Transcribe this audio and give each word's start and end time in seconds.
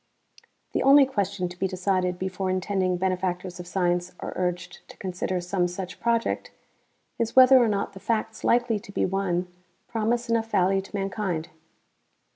The 0.71 0.81
only 0.81 1.05
question 1.05 1.47
to 1.47 1.59
be 1.59 1.67
decided 1.67 2.17
before 2.17 2.49
intending 2.49 2.97
benefactors 2.97 3.59
of 3.59 3.67
science 3.67 4.13
are 4.19 4.33
urged 4.35 4.79
to 4.89 4.97
consider 4.97 5.39
some 5.39 5.67
such 5.67 5.99
project 5.99 6.49
is 7.19 7.35
whether 7.35 7.59
or 7.63 7.67
not 7.67 7.93
the 7.93 7.99
facts 7.99 8.43
likely 8.43 8.79
to 8.79 8.91
be 8.91 9.05
won 9.05 9.47
promise 9.87 10.27
enough 10.27 10.49
value 10.49 10.81
to 10.81 10.95
mankind. 10.95 11.49